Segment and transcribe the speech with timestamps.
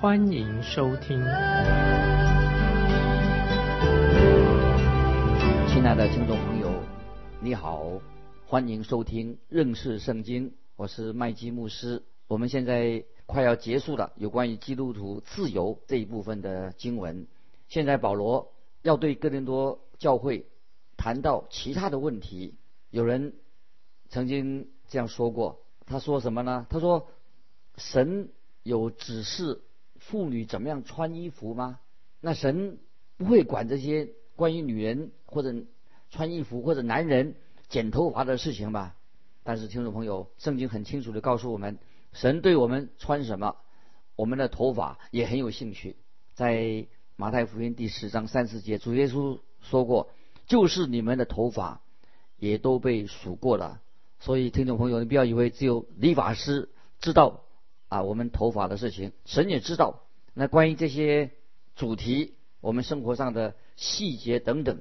[0.00, 1.20] 欢迎收听。
[5.68, 6.72] 亲爱的听众朋友，
[7.42, 8.00] 你好，
[8.46, 12.02] 欢迎收听认识圣经，我是麦基牧师。
[12.28, 17.26] 我们现在快要结束了有关于基督徒自由这一部分的经文。
[17.68, 20.46] 现在保罗要对哥林多教会。
[20.96, 22.54] 谈到其他的问题，
[22.88, 23.34] 有人
[24.08, 25.60] 曾经这样说过。
[25.84, 26.66] 他说什么呢？
[26.70, 27.08] 他说
[27.76, 28.30] ：“神
[28.62, 29.60] 有指示
[30.00, 31.78] 妇女怎么样穿衣服吗？
[32.20, 32.80] 那神
[33.16, 35.54] 不会管这些关于女人或者
[36.10, 37.36] 穿衣服或者男人
[37.68, 38.96] 剪头发的事情吧？”
[39.44, 41.78] 但是听众朋友，圣经很清楚的告诉我们，
[42.12, 43.56] 神对我们穿什么，
[44.16, 45.96] 我们的头发也很有兴趣。
[46.34, 50.10] 在马太福音第十章三十节，主耶稣说过。
[50.46, 51.80] 就是你们的头发
[52.36, 53.80] 也都被数过了，
[54.18, 57.44] 所以听众朋友，你不要以为只有理发师知道
[57.90, 60.00] 啊我们头发的事情，神也知道。
[60.32, 61.32] 那关于这些
[61.76, 64.80] 主题，我们生活上的细节等等，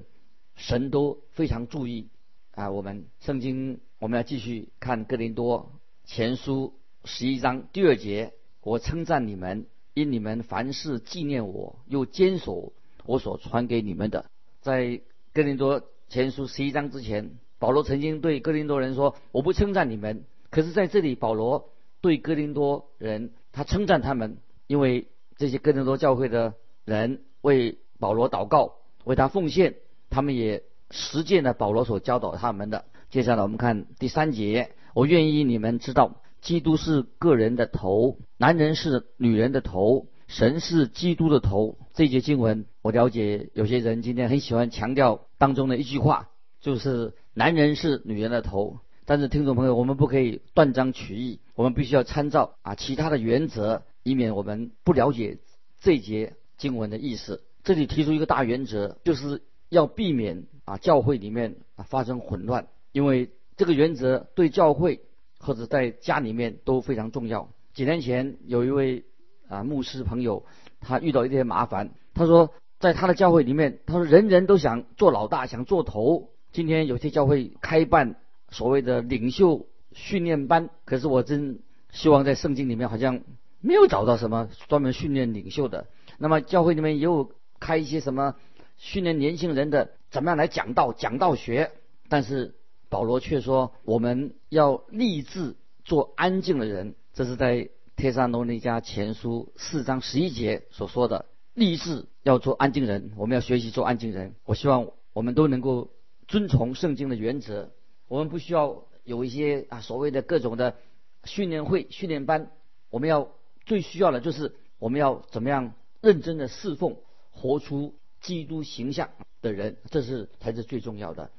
[0.56, 2.08] 神都非常注意
[2.56, 2.72] 啊。
[2.72, 5.74] 我们圣经我们要继续看哥林多
[6.06, 12.72] 前书十一章第二节，我称赞你们，因你们凡事纪念我，又坚守
[13.06, 14.30] 我所传给你们的，
[14.62, 15.02] 在。
[15.32, 21.70] 哥林多前书十一章之前，保罗曾经对哥林多人说：“我不称赞你们。”可是在这里，保罗
[22.02, 26.54] 对哥林多人他称赞他们，因为这些哥林多教会的
[26.86, 28.74] 人为保罗祷告，
[29.04, 29.76] 为他奉献，
[30.10, 32.86] 他们也实践了保罗所教导他们的。
[33.10, 43.50] 接下来我们看第三节：“我愿意你们知道，基督是个人的头，男人是女人的头。”神是基督的头，这节经文我了解。
[43.56, 46.30] 有些人今天很喜欢强调当中的一句话，
[46.62, 48.78] 就是男人是女人的头。
[49.10, 55.40] 但是听众朋友，我们不可以断章取义，我们必须要参照啊其他的原则，以免我们不了解
[55.82, 57.42] 这节经文的意思。
[57.64, 65.02] 这里提出一个大原则，就是要避免啊教会里面啊发生混乱，因为这个原则对教会
[65.40, 67.50] 或者在家里面都非常重要。
[67.74, 69.06] 几年前有一位。
[69.48, 70.46] 啊，牧师朋友，
[70.80, 71.90] 他遇到一些麻烦。
[72.14, 76.30] 他说，在他的教会里面，他说人人都想做老大，想做头。
[76.52, 78.18] 今天有些教会开办
[78.52, 81.60] 所谓的领袖训练班，可是我真
[81.92, 83.22] 希望在圣经里面好像
[83.62, 85.88] 没有找到什么专门训练领袖的。
[86.18, 88.36] 那么教会里面也有开一些什么
[88.78, 91.72] 训练年轻人的，怎么样来讲道、讲道学。
[92.08, 92.56] 但是
[92.90, 96.96] 保罗却说，我们要立志做安静的人。
[97.14, 97.70] 这是在。
[98.00, 104.36] 帖撒罗尼迦前书四章十一节所说的，立志要做安静人，我们要学习做安静人。
[104.46, 105.90] 我希望我们都能够
[106.26, 107.72] 遵从圣经的原则，
[108.10, 110.76] 我们不需要有一些啊所谓的各种的
[111.24, 112.52] 训练会、训练班。
[112.90, 113.32] 我们要
[113.66, 116.98] 最需要的就是我们要怎么样认真的侍奉，
[117.32, 119.12] 活出基督形象
[119.42, 121.32] 的人，这是才是最重要的。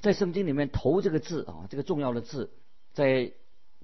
[0.00, 2.50] 在圣经里面，“头”这个字啊，这个重要的字，
[2.92, 3.32] 在。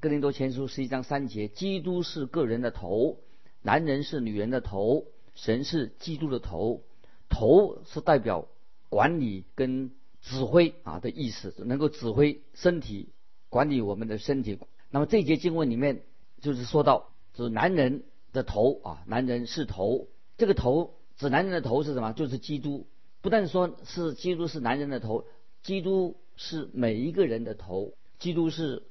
[0.00, 3.20] 哥林多前书十一章三节，基督是个人的头，
[3.62, 5.04] 男人是女人的头，
[5.36, 6.82] 神是基督的头。
[7.28, 8.48] 头是代表
[8.88, 9.92] 管理跟
[10.22, 13.10] 指挥啊的意思，能够指挥身体，
[13.49, 14.59] 管理我们的身体。
[14.91, 16.03] 那么这节经文里面
[16.41, 20.09] 就是说到，指男人的头啊，男人是头。
[20.38, 22.12] 这个头指男人的头是什么？
[22.12, 22.87] 就是基督。
[23.21, 25.27] 不但说是基督是男人的头，
[25.62, 27.93] 基督是每一个人的头。
[28.19, 28.84] 基督是。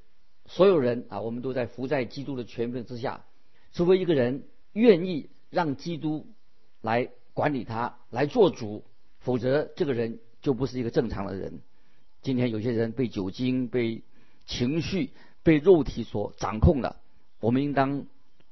[0.48, 3.24] 所有人啊，我们都在服在基督的权柄之下。
[3.72, 4.44] 除非一个人
[4.74, 6.28] 愿意让基督
[6.82, 8.84] 来管理他，来做主，
[9.20, 11.62] 否则这个人就不是一个正常的人。
[12.22, 14.04] 今天有些人被酒精、被
[14.46, 15.12] 情绪、
[15.44, 17.02] 被肉体所掌控了，
[17.40, 18.06] 我们应当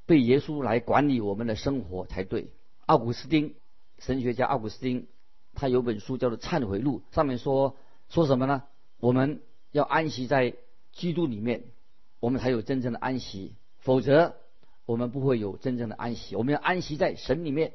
[0.06, 2.50] 被耶稣来管理我们的生活才对。
[2.86, 3.54] 奥古斯丁，
[3.98, 5.06] 神学家奥古斯丁，
[5.54, 7.76] 他有本书叫做《忏悔录》，上面说
[8.08, 8.64] 说什么呢？
[8.98, 9.42] 我们
[9.72, 10.54] 要安息在
[10.92, 11.64] 基督里面。
[12.18, 14.36] 我们才有真正的安息，否则
[14.84, 16.36] 我们不会有真正的安息。
[16.36, 17.72] 我们要安息在神里面，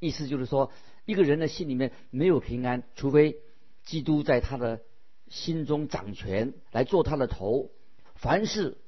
[0.00, 0.72] 意思就是说，
[1.04, 3.36] 一个人的心里面没有平安，除非
[3.84, 4.80] 基督在他的
[5.28, 7.70] 心中掌权，来做他的头。
[8.14, 8.78] 凡是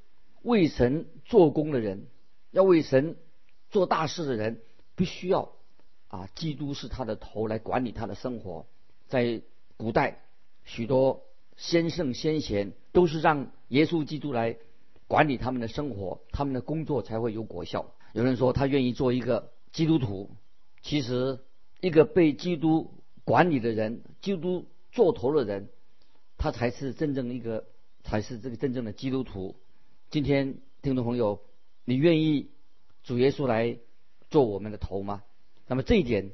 [0.42, 2.06] 为神做工的人，
[2.50, 3.16] 要为神
[3.70, 4.60] 做大事的人，
[4.94, 5.52] 必须要
[6.08, 8.66] 啊，基督是他的头来管理他的生活。
[9.08, 9.42] 在
[9.76, 10.20] 古代，
[10.64, 11.24] 许多
[11.56, 14.56] 先圣先贤都是让耶稣基督来
[15.08, 17.92] 管理他们的生活，他们的工作才会有果效。
[18.12, 20.30] 有人说他愿意做一个基督徒，
[20.82, 21.40] 其实
[21.80, 22.92] 一个被基督
[23.24, 25.68] 管理的人，基督做头的人，
[26.38, 27.66] 他才是真正一个，
[28.04, 29.56] 才是这个真正的基督徒。
[30.08, 31.40] 今天听众朋友，
[31.84, 32.52] 你愿意
[33.02, 33.76] 主耶稣来
[34.30, 35.24] 做我们的头吗？
[35.66, 36.30] 那么这一点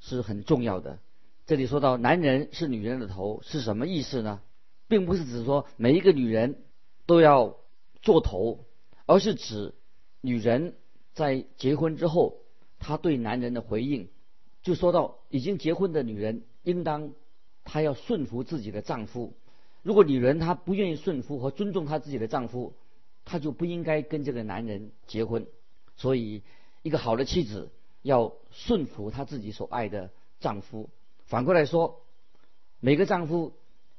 [0.00, 0.98] 是很重要的。
[1.46, 4.42] 这里说到男人是女人的头是什么意思呢？
[4.88, 6.64] 并不是指说每一个女人
[7.06, 7.56] 都要
[8.02, 8.64] 做头，
[9.06, 9.74] 而是指
[10.20, 10.74] 女人
[11.14, 12.42] 在结婚之后，
[12.80, 14.08] 她对男人的回应，
[14.64, 17.12] 就说到已经结婚的女人应当
[17.64, 19.34] 她要顺服自己的丈夫。
[19.82, 22.74] 如果女人她不愿意顺服和尊重她自己的丈夫，
[23.24, 25.46] 她就不应该跟这个男人结婚。
[25.96, 26.42] 所以，
[26.82, 27.70] 一个好的妻子
[28.02, 30.10] 要顺服她自己所爱的
[30.40, 30.90] 丈夫。
[31.26, 32.00] 反过来说，
[32.80, 33.52] 每个丈夫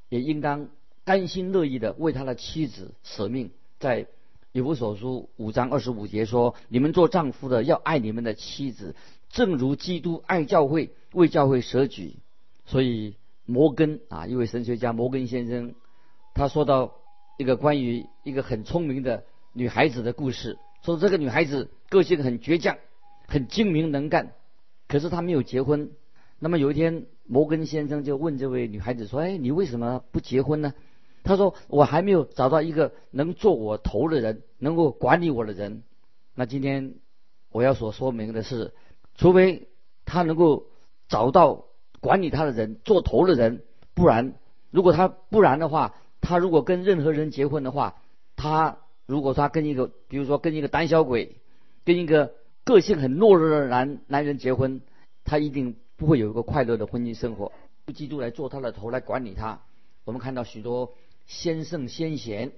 [0.09, 0.69] 也应当
[1.03, 3.51] 甘心乐意的为他的妻子舍命。
[3.79, 4.07] 在
[4.51, 8.95] 以弗所书五章二十五节说：“你们做丈夫的要爱你们的妻子，
[9.29, 12.17] 正如基督爱教会，为教会舍己。”
[12.65, 15.75] 所以，摩根啊，一位神学家摩根先生，
[16.33, 16.95] 他说到
[17.37, 19.23] 一个关于一个很聪明的
[19.53, 22.77] 女孩子的故事，说这个女孩子个性很倔强，
[23.27, 24.33] 很精明能干，
[24.87, 25.91] 可是她没有结婚。
[26.39, 30.73] 那么有一天，摩根先生就问这位女孩子说：“哎，你为什么不结婚呢？”
[31.23, 35.83] 她说：“我还没有找到一个能做我头的人，能够管理我的人。”
[36.35, 36.95] 那今天
[37.49, 38.73] 我要所说明的是，
[39.15, 39.69] 除非
[40.03, 40.67] 他能够
[41.07, 41.65] 找到
[42.03, 43.63] 管理他的人、做头的人，
[43.93, 44.35] 不然，
[44.71, 48.01] 如果他不然的话，他如果跟任何人结婚的话，
[48.35, 51.37] 他如果他跟一个，比如说跟一个胆小鬼，
[51.85, 52.33] 跟一个
[52.65, 54.81] 个性很懦弱的男男人结婚，
[55.23, 57.53] 他一定不会有一个快乐的婚姻生活。
[57.95, 59.61] 基督来做他的头来管理他。
[60.03, 60.93] 我们看到许多
[61.25, 62.51] 先圣先贤，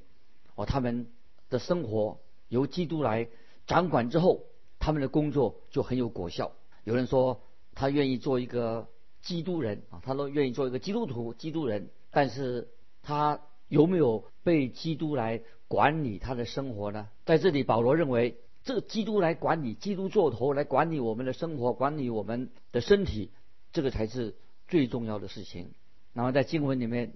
[0.56, 1.08] 哦，他们
[1.52, 2.18] 的生活
[2.50, 3.28] 由基督来
[3.68, 4.42] 掌管之后，
[4.80, 6.52] 他们的工作就很有果效。
[6.84, 7.42] 有人说
[7.76, 8.88] 他愿意做一个
[9.26, 12.70] 基督人啊，他都愿意做一个基督徒、基督人，但是
[13.04, 17.10] 他有没有被基督来管理他的生活呢？
[17.26, 23.32] 在这里，保罗认为，这基督来管理，基督做头来管理我们的生活，管理我们的身体，
[23.74, 24.36] 这个才是
[24.70, 25.72] 最重要的事情。
[26.14, 27.16] 然后在经文里面。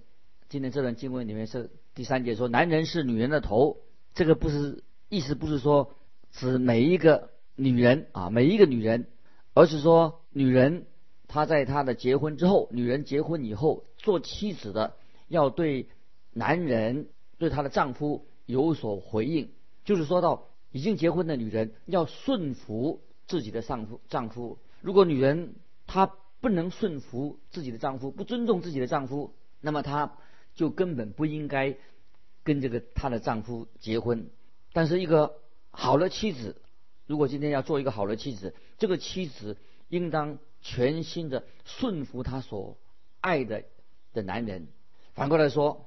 [0.52, 3.76] 今天这段经文里面是第三节说，男人是女人的头，
[4.14, 5.94] 这个不是意思，不是说
[6.32, 9.06] 指每一个女人啊，每一个女人，
[9.54, 10.86] 而是说女人
[11.30, 14.96] 她在她的结婚之后，女人结婚以后做妻子的
[15.28, 15.88] 要对
[16.32, 19.50] 男人对她的丈夫有所回应，
[19.84, 25.54] 就是说到已经结婚的女人要顺服自己的丈夫，丈夫如果女人
[25.86, 30.12] 她不能顺服自己的丈夫，不尊重自己的丈夫，那么她。
[30.52, 31.76] 就根本不应该
[32.42, 34.30] 跟这个她的丈夫结婚。
[34.72, 35.36] 但是一个
[35.70, 36.60] 好的妻子，
[37.06, 39.56] 如果今天要做一个好的妻子，这个妻子
[39.88, 42.78] 应当全心的顺服他所
[43.20, 43.64] 爱的
[44.12, 44.68] 的男人。
[45.14, 45.86] 反过来说，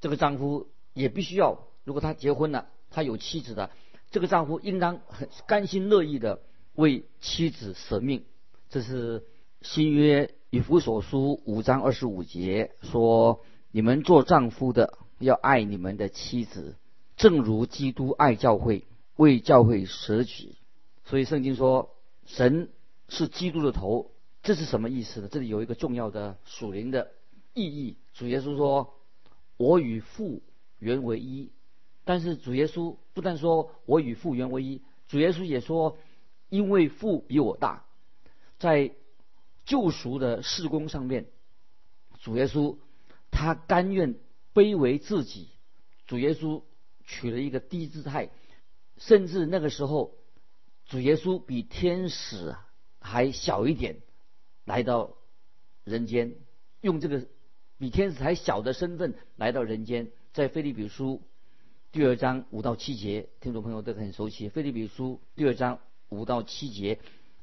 [0.00, 3.70] 这个丈夫也必须要，如果他结婚了，他有妻子的，
[4.10, 6.42] 这个丈夫应当很甘心乐意的
[6.74, 8.24] 为妻子舍命。
[8.68, 9.24] 这是
[9.60, 13.44] 新约以弗所书五章二十五节说。
[13.74, 16.76] 你们做丈夫的要爱你们的妻子，
[17.16, 18.84] 正如基督爱教会，
[19.16, 20.58] 为教会舍己。
[21.06, 22.68] 所以圣经说，神
[23.12, 24.10] 是基督的头，
[24.42, 25.28] 这是什么意思呢？
[25.30, 27.12] 这里有一个重要的属灵的
[27.52, 27.98] 意义。
[28.14, 28.94] 主耶稣说
[29.58, 30.42] ：“我与父
[30.78, 31.52] 原为一。”
[32.04, 35.98] 但是主耶稣不但说我与父原为一，主耶稣也说
[36.48, 37.84] ：“因为父比我大。”
[38.58, 38.92] 在
[39.66, 41.26] 救赎的事工上面，
[42.20, 42.78] 主耶稣。
[43.34, 44.16] 他甘愿
[44.52, 45.48] 卑微自己，
[46.06, 46.62] 主耶稣
[47.06, 48.28] 取了一个低姿态，
[48.98, 50.12] 甚至那个时候，
[50.84, 52.54] 主耶稣比天使
[53.02, 53.96] 还小一点，
[54.64, 55.14] 来到
[55.84, 56.34] 人间，
[56.80, 57.26] 用这个
[57.78, 61.20] 比天使还小的身份来到人间，在腓利比书
[61.90, 64.48] 第二章五到七节，听众朋友都很熟悉。
[64.48, 66.98] 腓利比书第二章五到七节，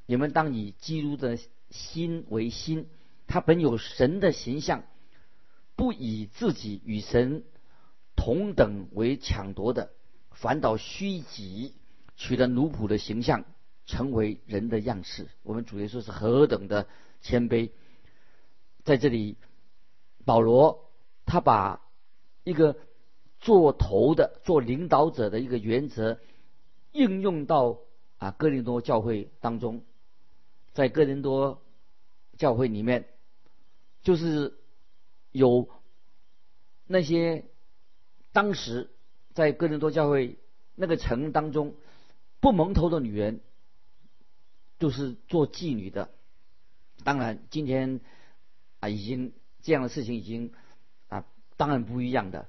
[0.05, 1.37] 你们当以基督的
[1.69, 2.87] 心为心，
[3.27, 4.83] 他本有神的形象。
[5.75, 7.45] 不以自己与神
[8.17, 9.91] 同等为抢夺的，
[10.31, 11.73] 反倒虚己，
[12.17, 13.45] 取得奴仆的形象，
[13.89, 15.27] 成为人的样式。
[15.41, 16.87] 我们主耶稣是何等的
[17.21, 17.71] 谦卑！
[18.83, 19.35] 在这里，
[20.25, 20.91] 保罗
[21.25, 21.81] 他把
[22.43, 22.77] 一个
[23.39, 26.19] 做头的、做领导者的一个原则
[26.91, 27.79] 应用到
[28.19, 29.83] 啊哥林多教会当中，
[30.73, 31.63] 在哥林多
[32.37, 33.07] 教会里面，
[34.03, 34.53] 就是
[35.31, 35.67] 有
[36.85, 37.45] 那些
[38.31, 38.91] 当时
[39.33, 40.37] 在哥林多教会
[40.75, 41.73] 那个城当中
[42.39, 43.41] 不蒙头的女人，
[44.79, 46.09] 就是做妓女的。
[47.03, 47.99] 当然，今天
[48.79, 50.51] 啊，已经这样的事情已经
[51.07, 51.25] 啊，
[51.57, 52.47] 当然不一样的。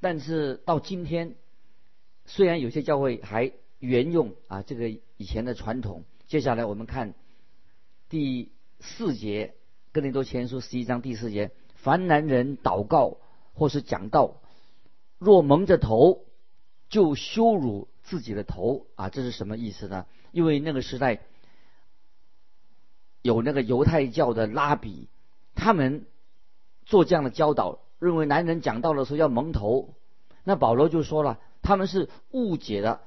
[0.00, 1.36] 但是到今天，
[2.26, 6.04] 虽然有些教会还沿用啊这个以前的传统。
[6.26, 7.14] 接下来我们看
[8.08, 9.54] 第四节
[9.92, 13.18] 《哥林多前书》十一章第四节：凡男人祷告
[13.52, 14.40] 或是讲道，
[15.18, 16.24] 若蒙着头，
[16.88, 19.08] 就羞辱自己的头啊！
[19.08, 20.06] 这是什么意思呢？
[20.32, 21.20] 因为那个时代。
[23.22, 25.08] 有那个犹太教的拉比，
[25.54, 26.06] 他们
[26.86, 29.94] 做这样的教导，认为男人讲道的时候要蒙头。
[30.44, 33.02] 那保罗就说了，他们是误解了，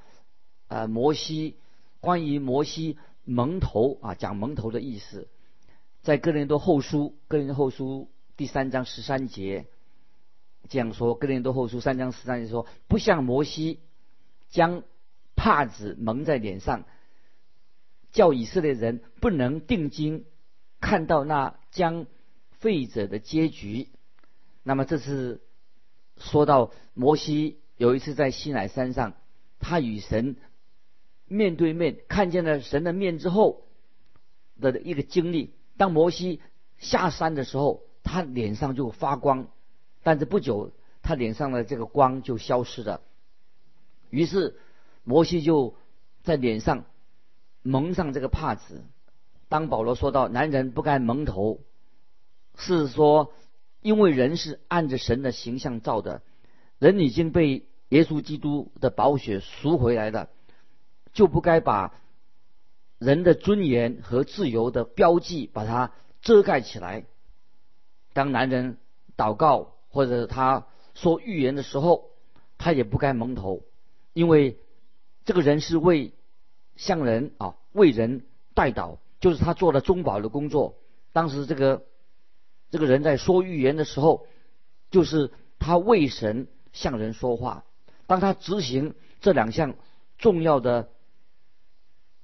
[0.68, 1.56] 呃，摩西
[2.00, 5.26] 关于摩西蒙头啊，讲蒙头的意思，
[6.02, 9.66] 在哥林多后书，哥林多后书第三章十三节
[10.68, 13.80] 这样说，哥林多后书三章十三节说，不像摩西
[14.48, 14.84] 将
[15.34, 16.84] 帕子蒙在脸上。
[18.14, 20.24] 叫以色列人不能定睛
[20.80, 22.06] 看到那将
[22.52, 23.88] 废者的结局。
[24.62, 25.42] 那么这是
[26.16, 29.14] 说到摩西有一次在西乃山上，
[29.58, 30.36] 他与神
[31.26, 33.66] 面对面看见了神的面之后
[34.60, 35.52] 的一个经历。
[35.76, 36.40] 当摩西
[36.78, 39.48] 下山的时候，他脸上就发光，
[40.04, 40.70] 但是不久
[41.02, 43.00] 他脸上的这个光就消失了。
[44.10, 44.56] 于是
[45.02, 45.74] 摩西就
[46.22, 46.84] 在脸上。
[47.64, 48.84] 蒙上这个帕子。
[49.48, 51.60] 当保罗说到男人不该蒙头，
[52.56, 53.32] 是说
[53.80, 56.22] 因为人是按着神的形象造的，
[56.78, 60.28] 人已经被耶稣基督的宝血赎回来了，
[61.12, 61.94] 就不该把
[62.98, 67.06] 人的尊严和自由的标记把它遮盖起来。
[68.12, 68.76] 当男人
[69.16, 72.10] 祷告或者他说预言的时候，
[72.58, 73.62] 他也不该蒙头，
[74.12, 74.58] 因为
[75.24, 76.12] 这个人是为。
[76.76, 80.76] 向人啊为人代祷，就是他做了中保的工作。
[81.12, 81.84] 当时这个
[82.70, 84.26] 这个人在说预言的时候，
[84.90, 87.64] 就是他为神向人说话。
[88.06, 89.74] 当他执行这两项
[90.18, 90.88] 重要的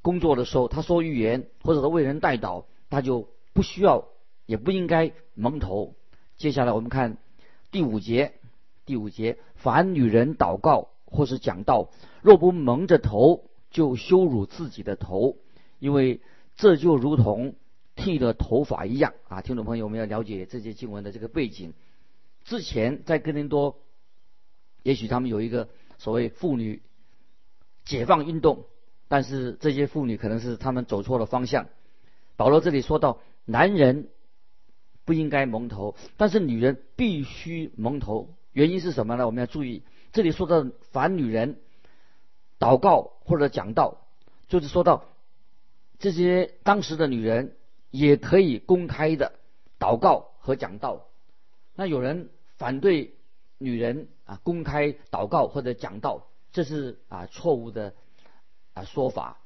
[0.02, 4.08] 工作的时候，他说预言或者他为人代祷，他就不需要
[4.46, 5.94] 也不应该蒙头。
[6.36, 7.18] 接下来我们看
[7.70, 8.34] 第五节，
[8.84, 11.90] 第五节，凡女人祷告或是讲道，
[12.22, 13.49] 若不蒙着头。
[13.70, 15.36] 就羞辱自己的头，
[15.78, 16.20] 因为
[16.56, 17.54] 这就如同
[17.94, 19.42] 剃了头发一样啊！
[19.42, 21.72] 听众朋友，我们要了解这些经文的这个背景。
[22.44, 23.78] 之前在哥林多，
[24.82, 26.82] 也许他们有一个所谓妇女
[27.84, 28.64] 解放运动，
[29.08, 31.68] 但是这些妇女可能是他们走错了方向。
[32.36, 34.08] 保罗这里说到，男人
[35.04, 38.34] 不应该蒙头，但是女人必须蒙头。
[38.52, 39.26] 原因是什么呢？
[39.26, 41.56] 我们要注意，这里说到反女人。
[42.60, 43.96] 祷告或者讲道，
[44.46, 45.06] 就是说到
[45.98, 47.56] 这些当时的女人
[47.90, 49.32] 也可以公开的
[49.78, 51.08] 祷告和讲道。
[51.74, 53.14] 那有人反对
[53.58, 57.94] 女人啊公开祷告或者讲道，这是啊错误的
[58.74, 59.38] 啊说法。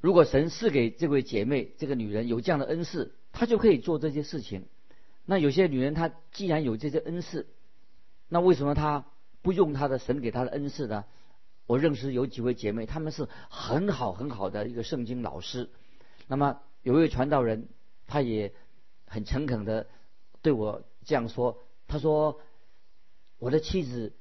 [0.00, 4.66] 如果神赐给这位姐妹这个女人有这样的恩赐，她就可以做这些事情。
[5.24, 7.46] 那有些女人她既然有这些恩赐，
[8.28, 9.06] 那为什么她
[9.40, 11.04] 不用她的神给她的恩赐呢？
[11.66, 15.70] 我认识有几位姐妹，她们是很好很好的一个圣经老师。
[16.26, 17.68] 那么有一位传道人，
[18.06, 18.52] 他也
[19.06, 19.86] 很诚恳的
[20.42, 22.40] 对我这样说：“他说
[23.38, 24.12] 我的妻子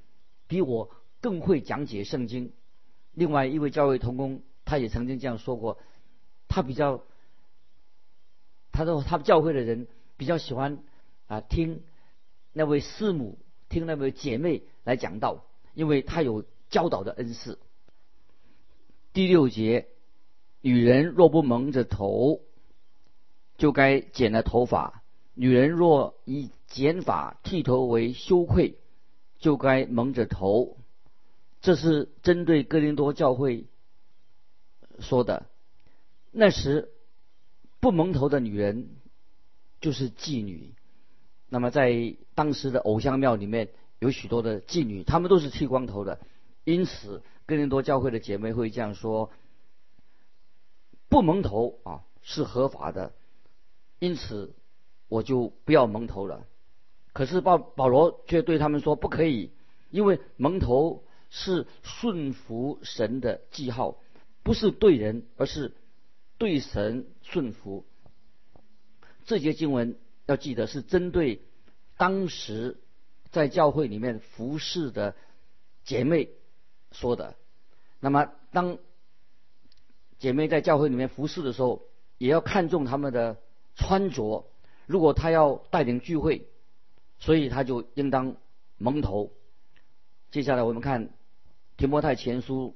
[0.48, 2.54] 比我更会讲解圣经。”
[3.14, 5.80] 另外一位教会同工，他也曾经这样说过
[6.48, 7.04] ：“他比较，
[8.72, 10.84] 他说他教会的人比较喜欢
[11.28, 11.82] 啊听
[12.54, 15.44] 那位师母，听那位姐妹来讲道，
[15.74, 17.60] 因为他有。”教导的恩赐。
[19.14, 19.88] 第六节，
[20.62, 22.42] 女人若不蒙着头，
[23.58, 25.04] 就该剪了头发；
[25.36, 28.80] 女人若以剪发剃头为羞愧，
[29.38, 30.78] 就该蒙着头。
[31.60, 33.66] 这是针对哥林多教会
[35.00, 35.46] 说的。
[36.32, 36.90] 那时
[37.82, 38.90] 不蒙头的女人
[39.82, 40.74] 就是妓女。
[41.50, 46.20] 那么在当时的偶像庙里面有许多的妓女，她们都是剃光头的。
[46.64, 49.32] 因此，哥林多教会的姐妹会这样说：
[51.10, 53.14] 不蒙头啊是合法的，
[54.00, 54.54] 因此
[55.08, 56.46] 我就不要蒙头了。
[57.14, 59.52] 可是保保罗却对他们说不可以，
[59.90, 63.98] 因为蒙头是顺服神的记号，
[64.44, 65.74] 不是对人，而是
[66.38, 67.86] 对神顺服。
[69.26, 71.42] 这节经文要记得是针对
[71.98, 72.80] 当时
[73.32, 75.16] 在教会里面服侍的
[75.84, 76.30] 姐妹
[76.92, 77.36] 说的。
[78.00, 78.78] 那么，当
[80.18, 81.84] 姐妹在教会里面服侍的时候，
[82.18, 83.38] 也要看重他们的
[83.76, 84.46] 穿着。
[84.86, 86.48] 如果她要带领聚会，
[87.20, 88.36] 所以她就应当
[88.78, 89.32] 蒙头。
[90.32, 91.10] 接下来我们看
[91.78, 92.76] 提摩太前书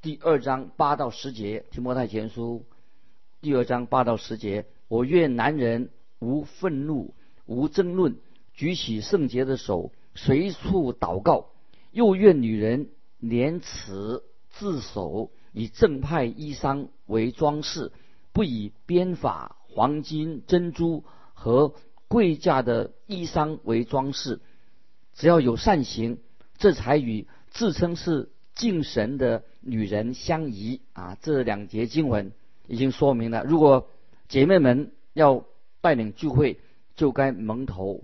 [0.00, 1.64] 第二章八到十节。
[1.70, 2.64] 提摩太前书
[3.40, 7.14] 第二章八到十节：我愿男人无愤怒、
[7.46, 8.16] 无争论，
[8.52, 11.50] 举起圣洁的手，随处祷告；
[11.92, 17.92] 又愿女人廉耻自守，以正派衣裳为装饰，
[18.32, 21.74] 不以编法、黄金、珍珠和
[22.08, 24.40] 贵价的衣裳为装饰。
[25.14, 26.18] 只要有善行。
[26.60, 31.16] 这才与自称是敬神的女人相宜啊！
[31.22, 32.32] 这两节经文
[32.66, 33.88] 已经说明了，如果
[34.26, 35.44] 姐妹们要
[35.80, 36.58] 带领聚会，
[36.96, 38.02] 就该蒙头，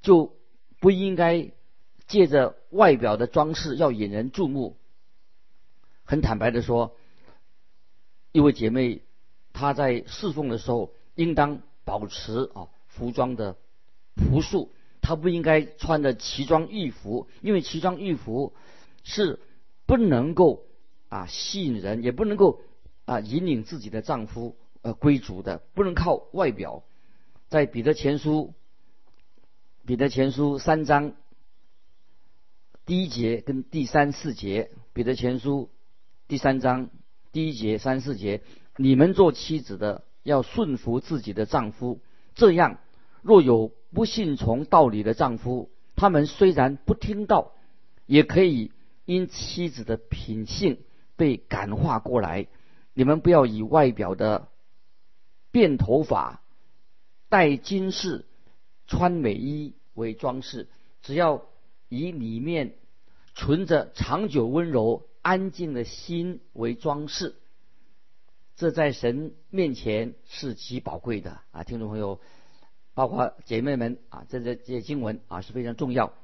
[0.00, 0.32] 就
[0.80, 1.50] 不应该
[2.12, 4.76] 借着外表的装饰要引人注目。
[6.04, 6.94] 很坦白的说，
[8.32, 9.00] 一位姐妹
[9.54, 13.56] 她在侍奉的时候，应当保持啊服装的
[14.14, 14.74] 朴素。
[15.00, 18.52] 她不应该穿着奇装异服，因为奇装异服
[19.04, 19.40] 是
[19.86, 20.66] 不能够
[21.08, 22.60] 啊吸引人，也不能够
[23.06, 26.82] 啊引领自己的丈夫呃归主的，不能靠外表。
[27.48, 28.52] 在彼得前书，
[29.86, 31.14] 彼得前书三章
[32.84, 35.70] 第一节跟第三四节，彼得前书
[36.28, 36.90] 第三章
[37.32, 38.42] 第一节三四节，
[38.76, 42.00] 你们做妻子的要顺服自己的丈夫，
[42.34, 42.78] 这样
[43.22, 43.72] 若有。
[43.94, 47.52] 不信从道理的丈夫，他们虽然不听道，
[48.06, 48.72] 也可以
[49.04, 50.78] 因妻子的品性
[51.14, 52.46] 被感化过来。
[52.94, 54.48] 你们不要以外表的
[55.50, 56.40] 变头发、
[57.28, 58.24] 戴金饰、
[58.86, 60.70] 穿美衣为装饰，
[61.02, 61.44] 只要
[61.92, 62.74] 以里面
[63.34, 67.34] 存着长久温柔、安静的心为装饰。
[68.56, 72.18] 这在神面前是极宝贵的啊，听众朋友。
[72.94, 76.14] 包括姐妹们啊，这这这些经文啊是非常重要。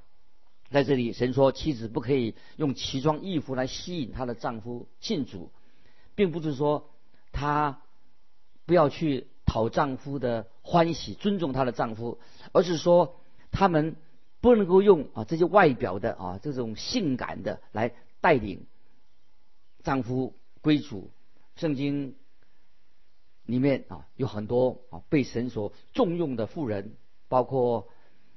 [0.70, 5.50] 在这里，神说妻子不可以用奇装异服来吸引她的丈夫信主，
[6.14, 6.90] 并不是说
[7.30, 7.82] 她
[8.64, 12.18] 不要去讨丈夫的欢喜、尊重她的丈夫，
[12.52, 13.18] 而是说
[13.50, 13.96] 他们
[14.40, 18.66] 不能够用啊这些外表的啊这种性感的来带领
[19.82, 21.10] 丈夫归主。
[21.56, 22.14] 圣经。
[23.48, 26.96] 里面啊有很多啊被神所重用的妇人，
[27.30, 27.88] 包括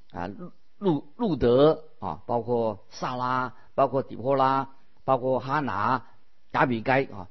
[0.09, 4.69] 啊路路路德啊，包括萨拉，包括底波拉，
[5.03, 6.07] 包括哈拿、
[6.53, 7.27] 雅比该啊，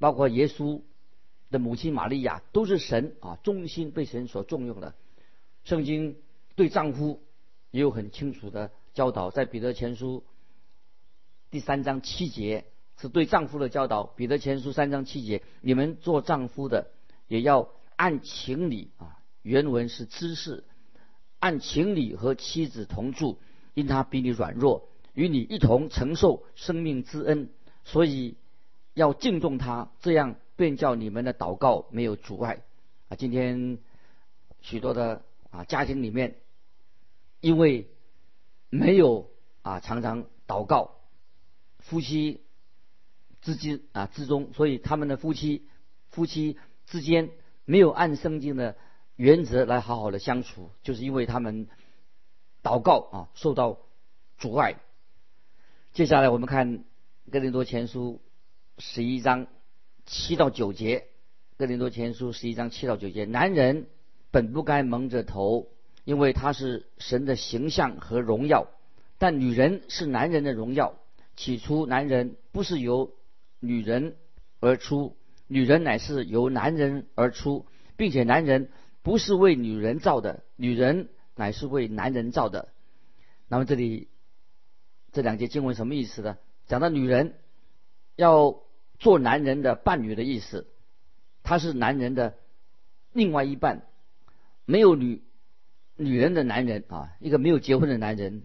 [0.00, 0.80] 包括耶稣
[1.52, 4.94] 的母亲玛利亚，都是神啊忠心被神所重用的。
[5.62, 6.16] 圣经
[6.56, 7.22] 对丈夫
[7.70, 10.24] 也有很清楚的教导，在彼得前书
[11.50, 12.64] 第三章七节
[12.96, 14.04] 是对丈夫的教导。
[14.04, 16.90] 彼得前书三章七节，你们做丈夫的。
[17.28, 20.64] 也要按情理啊，原文是知识，
[21.38, 23.38] 按情理和妻子同住，
[23.72, 27.50] 因他比你软弱，与你一同承受生命之恩，
[27.84, 28.34] 所以
[28.94, 32.62] 要敬重他，这样便叫你们的祷告没有阻碍
[33.08, 33.14] 啊。
[33.14, 33.78] 今天
[34.60, 36.34] 许多的啊家庭里面，
[37.40, 37.88] 因为
[38.68, 39.30] 没有
[39.62, 41.00] 啊常常祷告，
[41.78, 42.42] 夫妻
[43.40, 45.68] 之间啊之中，所以他们的夫妻
[46.08, 46.58] 夫妻。
[46.86, 47.30] 之间
[47.66, 48.76] 没有按圣经的
[49.14, 51.68] 原则来好好的相处，就是因为他们
[52.64, 53.78] 祷告啊受到
[54.38, 54.80] 阻碍。
[55.92, 56.78] 接下来我们看
[57.30, 58.20] 《哥林多前书》
[58.82, 59.46] 十一章
[60.04, 60.98] 七到九节，
[61.58, 63.86] 《哥林多前书》十一章七到九节：男人
[64.32, 65.68] 本不该蒙着头，
[66.10, 68.66] 因为他是神的形象和荣耀；
[69.18, 70.96] 但女人是男人的荣耀。
[71.36, 73.12] 起初男人不是由
[73.60, 74.16] 女人
[74.58, 75.16] 而出。
[75.46, 77.64] 女人乃是由男人而出，
[77.96, 78.70] 并且男人
[79.02, 82.70] 不是为女人造的，女人乃是为男人造的。
[83.46, 84.08] 那么这里
[85.12, 86.38] 这两节经文什么意思呢？
[86.66, 87.36] 讲到女人
[88.16, 88.56] 要
[88.98, 90.66] 做男人的伴侣的意思，
[91.44, 92.34] 她是男人的
[93.12, 93.86] 另外一半，
[94.64, 95.22] 没有女
[96.02, 98.42] 女人的男人啊，一个没有结婚的男人，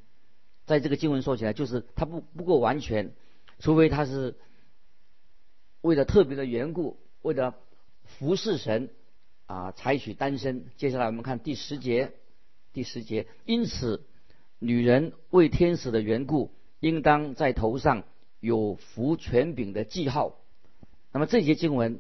[0.66, 3.14] 在这个经文说起来就是他不不够完全，
[3.60, 4.36] 除非他是。
[5.82, 7.54] 为了特别的缘故，为了
[8.06, 8.90] 服侍神，
[9.46, 10.66] 啊，采取单身。
[10.78, 12.14] 接下来我们看第十节，
[12.74, 14.04] 第十节，因此，
[14.58, 18.04] 女人为天使的缘故，应当在头上
[18.40, 20.40] 有服权柄的记号。
[21.12, 22.00] 那么这节经文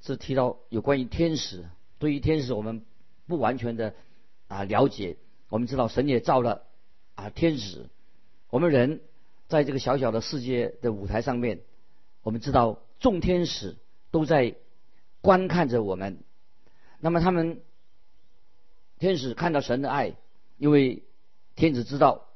[0.00, 1.66] 是提到有关于天使，
[2.00, 2.84] 对于天使我们
[3.28, 3.94] 不完全的
[4.50, 5.16] 啊了解。
[5.48, 6.64] 我们知道神也造了
[7.14, 7.88] 啊天使，
[8.50, 9.00] 我们人
[9.48, 11.60] 在这个小小的世界的舞台上面，
[12.22, 13.76] 我们知道众天使
[14.10, 14.56] 都在
[15.20, 16.18] 观看着我们。
[17.00, 17.62] 那么他们
[18.98, 20.14] 天使看到神的爱，
[20.58, 21.02] 因为
[21.56, 22.28] 天使知道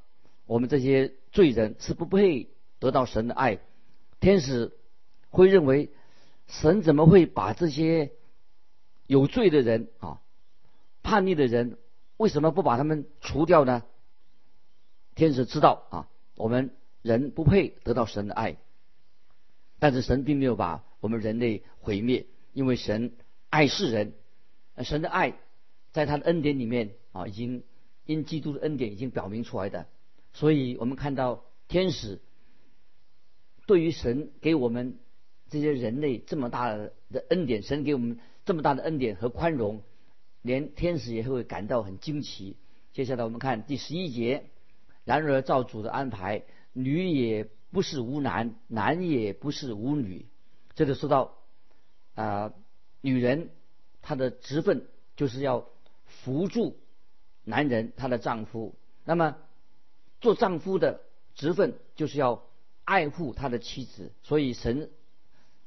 [0.47, 2.49] 我们这些罪人是不配
[2.79, 3.61] 得到神的爱，
[4.21, 4.73] 天使
[5.31, 5.91] 会认为
[6.49, 8.13] 神怎么会把这些
[9.07, 10.21] 有罪的人啊
[11.03, 11.79] 叛逆的人
[12.17, 13.83] 为什么不把他们除掉呢？
[15.15, 16.71] 天使知道啊，我们
[17.03, 18.57] 人不配得到神的爱，
[19.79, 23.13] 但是神并没有把我们人类毁灭，因为神
[23.51, 24.15] 爱世人。
[24.83, 25.39] 神的爱，
[25.93, 27.63] 在他的恩典里面啊，已经
[28.07, 29.87] 因基督的恩典已经表明出来的。
[30.33, 32.21] 所以我们看到天使
[33.67, 34.99] 对于神给我们
[35.49, 36.93] 这些人类这么大的
[37.29, 39.83] 恩典，神给我们这么大的恩典和宽容，
[40.45, 42.57] 连天使也会感到很惊奇。
[42.93, 44.45] 接下来我们看第十一节：
[45.05, 50.27] 然而照主的安排，女也不是无男，男也不是无女。
[50.75, 51.35] 这就说到
[52.15, 52.53] 啊，
[53.01, 53.51] 女人。
[54.07, 55.67] 她的职分就是要
[56.05, 56.77] 扶助
[57.43, 58.75] 男人，她的丈夫。
[59.03, 59.39] 那么，
[60.21, 61.01] 做丈夫的
[61.35, 62.45] 职分就是要
[62.85, 64.13] 爱护他的妻子。
[64.23, 64.91] 所以，神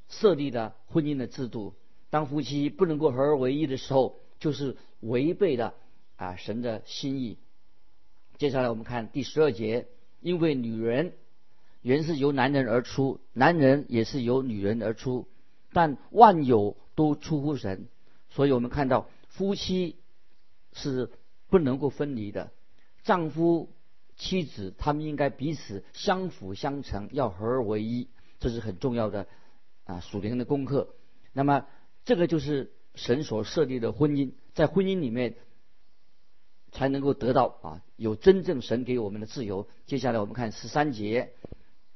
[0.07, 1.73] 设立的婚姻的制度，
[2.11, 5.73] 当夫妻不能够合而为一的时候，就是违背了
[6.15, 7.37] 啊神的心意。
[8.37, 9.87] 接下来我们看第十二节，
[10.21, 11.13] 因为女人
[11.81, 15.27] 原是由男人而出，男人也是由女人而出，
[15.73, 17.87] 但万有都出乎神。
[18.29, 19.95] 所以我们看到夫妻
[20.73, 21.09] 是
[21.47, 22.51] 不能够分离的，
[23.03, 23.71] 丈夫、
[24.15, 29.27] 妻子他们应该彼此相辅相成，要合而为一，这是很重要的
[29.85, 30.89] 啊属灵的功课。
[31.33, 31.65] 那么
[32.05, 35.35] 这个就是神所设立的婚姻，在婚姻里面
[36.71, 39.69] 才能够得到啊有真正神给我们的自由。
[39.85, 41.31] 接下来我们看十三节，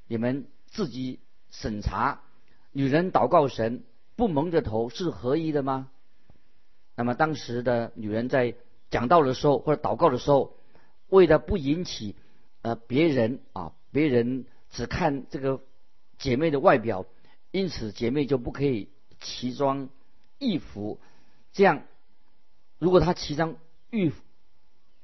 [0.07, 2.21] 你们自己审查，
[2.71, 3.83] 女人祷告神
[4.15, 5.89] 不蒙着头是合一的吗？
[6.95, 8.55] 那么当时的女人在
[8.89, 10.55] 讲道的时候或者祷告的时候，
[11.09, 12.15] 为了不引起
[12.61, 15.61] 呃别人啊别人只看这个
[16.19, 17.05] 姐妹的外表，
[17.51, 19.89] 因此姐妹就不可以奇装
[20.41, 20.99] 异服。
[21.53, 21.83] 这样，
[22.79, 23.55] 如果他奇装
[23.91, 24.11] 异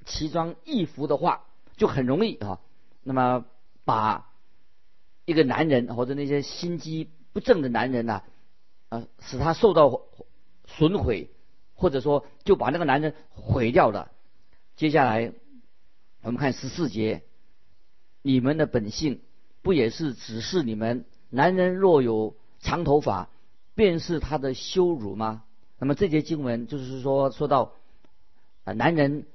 [0.05, 1.45] 奇装异服的话，
[1.77, 2.59] 就很容易啊。
[3.03, 3.45] 那么
[3.85, 4.29] 把
[5.23, 8.23] 一个男人或者那些心机不正的男人呐，
[8.89, 10.01] 啊，使他受到
[10.65, 11.31] 损毁。
[11.79, 14.11] 或者说就把那个男人毁掉了。
[14.75, 15.31] 接下来
[16.23, 17.21] 我们看十四节，
[18.23, 19.21] 你们的本性
[19.61, 23.29] 不也是指示你们男人若有长头发，
[23.77, 25.43] 便是他的羞辱吗？
[25.77, 27.73] 那么这节经文就是说说到
[28.65, 29.27] 啊，男人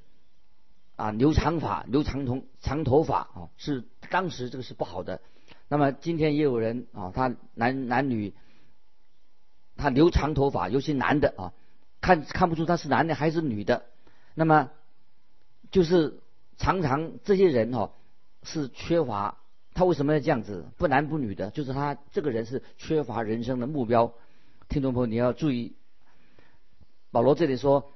[0.97, 5.21] 啊留长发、留长头长头发啊，是当时这个是不好的。
[5.69, 8.35] 那么今天也有人啊，他男男女
[9.77, 11.55] 他留长头发，尤其男的啊。
[12.01, 13.85] 看看不出他是男的还是女的，
[14.35, 14.71] 那么
[15.71, 16.19] 就是
[16.57, 17.93] 常常这些人哈
[18.43, 19.39] 是缺乏，
[19.73, 21.53] 他为什么要这样子不男不女的？
[21.53, 24.13] 就是他这个人是缺乏人生的目标。
[24.73, 25.75] 听众朋友你要注意，
[27.11, 27.93] 保罗这里说，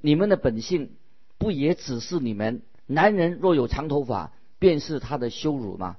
[0.00, 0.96] 你们的本性
[1.36, 5.98] 不也只是你们男人若有长头发，便是他的羞辱吗？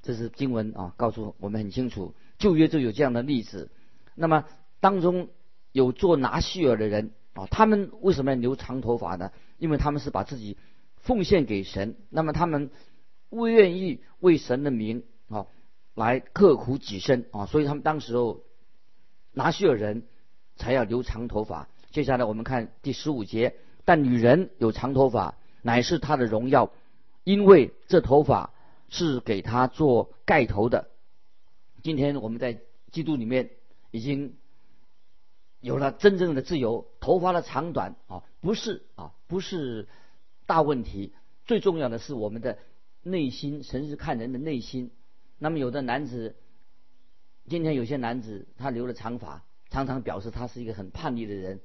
[0.00, 3.70] 这是经文啊，告诉我们很清楚，旧约就有这样的例子。
[4.14, 4.46] 那么
[4.80, 5.28] 当中。
[5.70, 9.32] 有做拿细尔的人啊，他们为什么要留长头发呢？
[9.58, 10.56] 因为他们是把自己
[10.96, 12.70] 奉献给神，那么他们
[13.28, 15.46] 不愿意为神的名啊
[15.94, 18.40] 来刻苦己身啊，所以他们当时候
[19.38, 20.02] 拿细尔人
[20.56, 21.68] 才要留长头发。
[21.92, 26.72] 接下来我们看第十五节，但女人有长头发乃是她的荣耀，
[27.22, 28.50] 因为这头发
[28.88, 30.88] 是给她做盖头的。
[31.84, 32.58] 今天我们在
[32.90, 33.50] 基督里面
[33.92, 34.34] 已经。
[35.60, 39.88] 有了真正的自由，头发的长短啊，不是啊，不是
[40.46, 41.12] 大问题。
[41.46, 42.58] 最重要的是我们的
[43.02, 44.92] 内心，神是看人的内心。
[45.36, 46.36] 那么有的男子，
[47.48, 51.60] 今天有些男子他留了长发，常常表示他是一个很叛逆的人。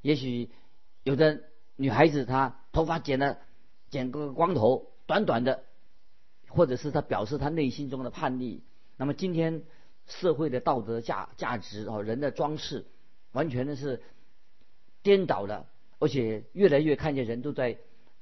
[0.00, 0.50] 也许
[1.02, 1.42] 有的
[1.76, 3.38] 女孩子她头发剪了，
[3.90, 5.64] 剪个光头，短短的，
[6.48, 8.62] 或者是他表示他内心中的叛逆。
[8.96, 9.62] 那么今天
[10.06, 12.86] 社会的道德价价值哦，人的装饰。
[13.32, 14.02] 完全的是
[15.02, 15.66] 颠倒了，
[15.98, 17.76] 而且越来越看见人都在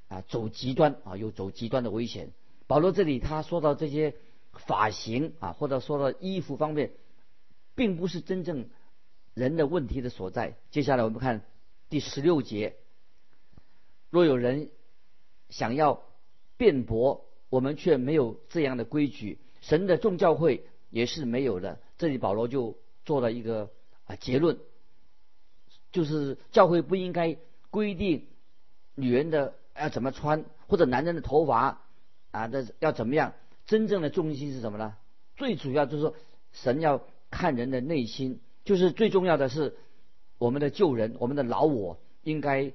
[0.08, 2.32] 啊走极端啊，有走极端的危险。
[2.66, 4.16] 保罗这里他说到这些
[4.58, 6.92] 发型啊，或者说到衣服方面，
[7.74, 8.68] 并不是真正
[9.34, 10.56] 人的问题的所在。
[10.70, 11.42] 接下来我们看
[11.88, 12.76] 第十六节，
[14.10, 14.70] 若有人
[15.50, 16.02] 想要
[16.56, 21.78] 辩驳，我们却没有这样的规矩，神的众教会也是没有的。
[21.98, 23.70] 这里保罗就做了一个
[24.06, 24.58] 啊结论，
[25.92, 27.36] 就是教会不应该
[27.70, 28.26] 规定
[28.94, 31.82] 女人的要怎么穿，或者男人的头发
[32.30, 33.34] 啊的要怎么样。
[33.66, 34.96] 真正的重心是什么呢？
[35.36, 36.14] 最主要就是说，
[36.52, 39.76] 神要看人的内心，就是最重要的是
[40.38, 42.72] 我们的旧人，我们的老我应该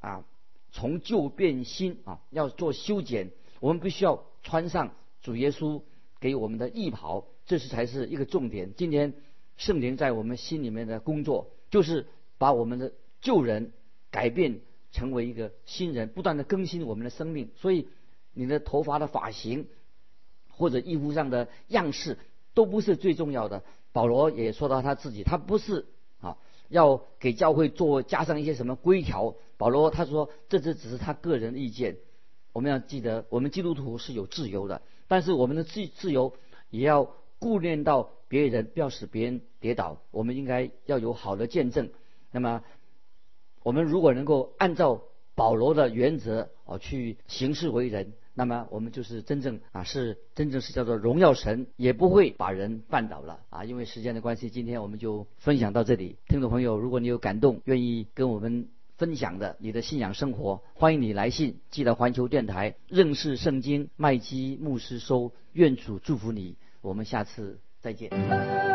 [0.00, 0.24] 啊
[0.72, 3.30] 从旧变新啊，要做修剪。
[3.60, 5.82] 我们必须要穿上主耶稣
[6.20, 8.72] 给我们的义袍，这是才是一个重点。
[8.74, 9.12] 今天
[9.56, 12.06] 圣灵在我们心里面的工作，就是
[12.38, 13.72] 把我们的旧人
[14.10, 17.50] 改变成为一个新人，不断的更新我们的生命。
[17.56, 17.88] 所以
[18.32, 19.68] 你的头发的发型。
[20.58, 22.18] 或者衣服上的样式
[22.52, 23.62] 都不是最重要的。
[23.92, 25.86] 保罗也说到他自己，他不是
[26.20, 26.36] 啊
[26.68, 29.34] 要给教会做加上一些什么规条。
[29.56, 31.96] 保罗他说这只只是他个人意见。
[32.52, 36.34] 我们要记得，我们基督徒是有自由的，但是我们的自自由
[36.70, 39.98] 也要顾念到别人，不要使别人跌倒。
[40.10, 41.90] 我们应该要有好的见证。
[42.32, 42.62] 那么，
[43.62, 45.02] 我们如果能够按照
[45.34, 48.12] 保罗的原则啊去行事为人。
[48.34, 53.64] 那么我们就是真正啊，是真正是叫做荣耀神，也不会把人绊倒了啊。
[53.64, 56.18] 因为时间的关系，今天我们就分享到这里。
[56.28, 65.32] 听众朋友，如果你有感动，愿意跟我们分享的你的信仰生活，欢迎你来信寄到环球电台认识圣经麦基牧师收。
[65.52, 68.67] 愿主祝福你，我们下次再见。